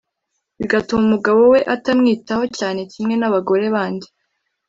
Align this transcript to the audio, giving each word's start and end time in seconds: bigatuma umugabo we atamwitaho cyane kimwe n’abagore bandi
bigatuma 0.59 1.01
umugabo 1.05 1.39
we 1.53 1.59
atamwitaho 1.75 2.43
cyane 2.57 2.79
kimwe 2.91 3.15
n’abagore 3.17 3.65
bandi 3.75 4.07